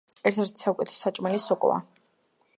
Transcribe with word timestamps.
ერთ-ერთი 0.29 0.63
საუკეთესო 0.63 0.97
საჭმელი 1.03 1.45
სოკოა. 1.45 1.79